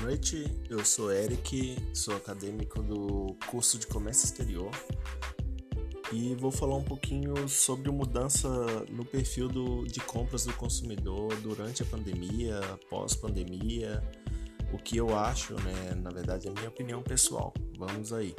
noite, 0.00 0.44
eu 0.68 0.84
sou 0.84 1.12
Eric, 1.12 1.76
sou 1.94 2.16
acadêmico 2.16 2.82
do 2.82 3.36
curso 3.46 3.78
de 3.78 3.86
Comércio 3.86 4.24
Exterior 4.24 4.70
e 6.12 6.34
vou 6.34 6.50
falar 6.50 6.76
um 6.76 6.82
pouquinho 6.82 7.48
sobre 7.48 7.88
a 7.88 7.92
mudança 7.92 8.48
no 8.90 9.04
perfil 9.04 9.48
do, 9.48 9.84
de 9.84 10.00
compras 10.00 10.44
do 10.44 10.52
consumidor 10.54 11.34
durante 11.40 11.82
a 11.82 11.86
pandemia, 11.86 12.60
pós-pandemia, 12.88 14.02
o 14.72 14.78
que 14.78 14.96
eu 14.96 15.16
acho, 15.16 15.54
né? 15.54 15.94
Na 16.02 16.10
verdade, 16.10 16.48
é 16.48 16.50
a 16.50 16.54
minha 16.54 16.68
opinião 16.68 17.02
pessoal. 17.02 17.52
Vamos 17.78 18.12
aí. 18.12 18.34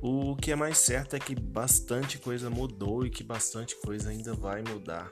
O 0.00 0.36
que 0.36 0.52
é 0.52 0.56
mais 0.56 0.78
certo 0.78 1.16
é 1.16 1.18
que 1.18 1.34
bastante 1.34 2.18
coisa 2.18 2.50
mudou 2.50 3.04
e 3.04 3.10
que 3.10 3.22
bastante 3.22 3.76
coisa 3.80 4.10
ainda 4.10 4.34
vai 4.34 4.62
mudar. 4.62 5.10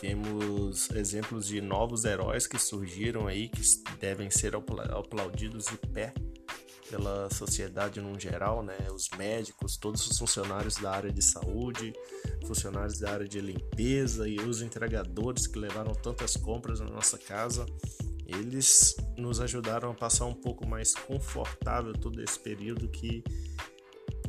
Temos 0.00 0.90
exemplos 0.92 1.46
de 1.46 1.60
novos 1.60 2.06
heróis 2.06 2.46
que 2.46 2.58
surgiram 2.58 3.26
aí, 3.26 3.50
que 3.50 3.60
devem 4.00 4.30
ser 4.30 4.56
aplaudidos 4.56 5.66
de 5.66 5.76
pé 5.76 6.14
pela 6.88 7.28
sociedade 7.28 8.00
no 8.00 8.18
geral, 8.18 8.62
né? 8.62 8.78
Os 8.94 9.10
médicos, 9.18 9.76
todos 9.76 10.06
os 10.06 10.16
funcionários 10.16 10.76
da 10.76 10.90
área 10.90 11.12
de 11.12 11.22
saúde, 11.22 11.92
funcionários 12.46 12.98
da 12.98 13.12
área 13.12 13.28
de 13.28 13.42
limpeza 13.42 14.26
e 14.26 14.40
os 14.40 14.62
entregadores 14.62 15.46
que 15.46 15.58
levaram 15.58 15.92
tantas 15.92 16.34
compras 16.34 16.80
na 16.80 16.88
nossa 16.88 17.18
casa. 17.18 17.66
Eles 18.26 18.96
nos 19.18 19.38
ajudaram 19.38 19.90
a 19.90 19.94
passar 19.94 20.24
um 20.24 20.34
pouco 20.34 20.66
mais 20.66 20.94
confortável 20.94 21.92
todo 21.92 22.22
esse 22.22 22.38
período 22.38 22.88
que 22.88 23.22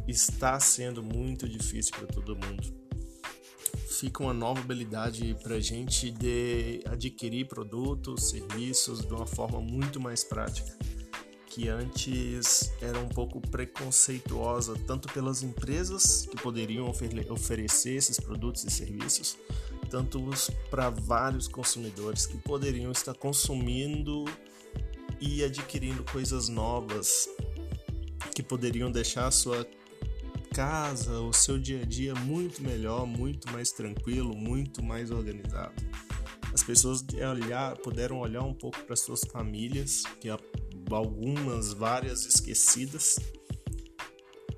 está 0.05 0.59
sendo 0.59 1.02
muito 1.02 1.47
difícil 1.47 1.94
para 1.95 2.08
todo 2.08 2.35
mundo 2.35 2.80
fica 3.91 4.23
uma 4.23 4.34
nova 4.34 4.62
habilidade 4.62 5.36
para 5.44 5.55
a 5.55 5.59
gente 5.59 6.09
de 6.09 6.81
adquirir 6.86 7.48
produtos, 7.48 8.30
serviços 8.30 9.02
de 9.02 9.14
uma 9.14 9.28
forma 9.28 9.59
muito 9.59 10.00
mais 10.00 10.23
prática, 10.23 10.78
que 11.48 11.67
antes 11.67 12.72
era 12.81 12.98
um 12.98 13.09
pouco 13.09 13.42
preconceituosa 13.42 14.75
tanto 14.88 15.11
pelas 15.14 15.44
empresas 15.44 16.25
que 16.25 16.42
poderiam 16.42 16.89
oferecer 17.30 17.95
esses 17.95 18.20
produtos 18.20 18.64
e 18.64 18.72
serviços, 18.72 19.38
tanto 19.89 20.23
para 20.70 20.89
vários 20.89 21.50
consumidores 21.50 22.26
que 22.26 22.38
poderiam 22.38 22.92
estar 22.92 23.14
consumindo 23.14 24.23
e 25.20 25.44
adquirindo 25.44 26.03
coisas 26.05 26.48
novas 26.48 27.28
que 28.33 28.42
poderiam 28.42 28.89
deixar 28.89 29.28
a 29.28 29.31
sua 29.31 29.67
casa, 30.53 31.19
o 31.21 31.31
seu 31.31 31.57
dia 31.57 31.81
a 31.81 31.85
dia 31.85 32.13
muito 32.13 32.61
melhor, 32.61 33.05
muito 33.05 33.52
mais 33.52 33.71
tranquilo, 33.71 34.35
muito 34.35 34.83
mais 34.83 35.09
organizado. 35.09 35.73
As 36.53 36.61
pessoas 36.61 37.03
olhar, 37.30 37.77
puderam 37.77 38.19
olhar 38.19 38.43
um 38.43 38.53
pouco 38.53 38.77
para 38.83 38.95
suas 38.95 39.21
famílias, 39.21 40.03
que 40.19 40.30
algumas, 40.91 41.71
várias 41.71 42.25
esquecidas. 42.25 43.17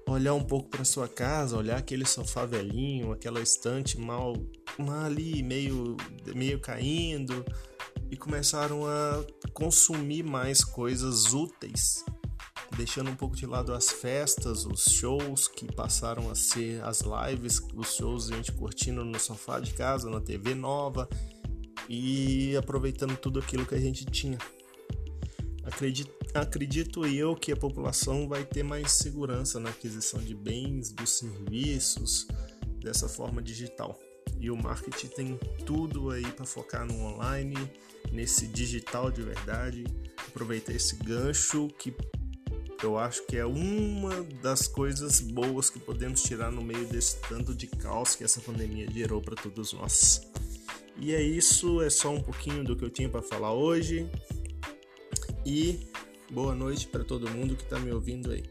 Olhar 0.07 0.33
um 0.33 0.43
pouco 0.43 0.69
para 0.69 0.83
sua 0.83 1.07
casa, 1.07 1.55
olhar 1.55 1.77
aquele 1.77 2.05
sofá 2.05 2.45
velhinho, 2.45 3.11
aquela 3.11 3.41
estante 3.41 3.99
mal, 3.99 4.33
mal 4.77 5.05
ali, 5.05 5.43
meio, 5.43 5.95
meio 6.35 6.59
caindo, 6.59 7.45
e 8.09 8.17
começaram 8.17 8.85
a 8.85 9.23
consumir 9.53 10.23
mais 10.23 10.63
coisas 10.63 11.33
úteis 11.33 12.03
deixando 12.75 13.11
um 13.11 13.15
pouco 13.15 13.35
de 13.35 13.45
lado 13.45 13.73
as 13.73 13.91
festas, 13.91 14.65
os 14.65 14.85
shows 14.85 15.47
que 15.47 15.71
passaram 15.71 16.29
a 16.29 16.35
ser 16.35 16.83
as 16.83 17.01
lives, 17.01 17.61
os 17.75 17.95
shows 17.95 18.31
a 18.31 18.35
gente 18.35 18.51
curtindo 18.51 19.03
no 19.05 19.19
sofá 19.19 19.59
de 19.59 19.73
casa, 19.73 20.09
na 20.09 20.19
TV 20.19 20.55
nova 20.55 21.07
e 21.87 22.55
aproveitando 22.55 23.15
tudo 23.17 23.39
aquilo 23.39 23.65
que 23.65 23.75
a 23.75 23.79
gente 23.79 24.05
tinha. 24.05 24.37
Acredito, 25.63 26.11
acredito 26.33 27.05
eu 27.05 27.35
que 27.35 27.51
a 27.51 27.55
população 27.55 28.27
vai 28.27 28.43
ter 28.43 28.63
mais 28.63 28.91
segurança 28.91 29.59
na 29.59 29.69
aquisição 29.69 30.19
de 30.19 30.35
bens, 30.35 30.91
dos 30.91 31.11
serviços 31.11 32.27
dessa 32.81 33.07
forma 33.07 33.41
digital. 33.41 33.97
E 34.39 34.51
o 34.51 34.57
marketing 34.57 35.07
tem 35.07 35.37
tudo 35.65 36.09
aí 36.09 36.29
para 36.31 36.45
focar 36.45 36.85
no 36.85 36.95
online, 37.05 37.55
nesse 38.11 38.45
digital 38.45 39.09
de 39.09 39.21
verdade. 39.21 39.85
Aproveitar 40.27 40.73
esse 40.73 40.97
gancho 40.97 41.69
que 41.79 41.95
eu 42.83 42.97
acho 42.97 43.25
que 43.25 43.37
é 43.37 43.45
uma 43.45 44.23
das 44.41 44.67
coisas 44.67 45.19
boas 45.19 45.69
que 45.69 45.79
podemos 45.79 46.21
tirar 46.23 46.51
no 46.51 46.61
meio 46.61 46.85
desse 46.85 47.17
tanto 47.21 47.53
de 47.53 47.67
caos 47.67 48.15
que 48.15 48.23
essa 48.23 48.41
pandemia 48.41 48.89
gerou 48.91 49.21
para 49.21 49.35
todos 49.35 49.73
nós. 49.73 50.21
E 50.97 51.13
é 51.13 51.21
isso, 51.21 51.81
é 51.81 51.89
só 51.89 52.11
um 52.11 52.21
pouquinho 52.21 52.63
do 52.63 52.75
que 52.75 52.83
eu 52.83 52.89
tinha 52.89 53.09
para 53.09 53.21
falar 53.21 53.53
hoje. 53.53 54.09
E 55.45 55.87
boa 56.29 56.53
noite 56.53 56.87
para 56.87 57.03
todo 57.03 57.29
mundo 57.29 57.55
que 57.55 57.63
está 57.63 57.79
me 57.79 57.91
ouvindo 57.91 58.31
aí. 58.31 58.43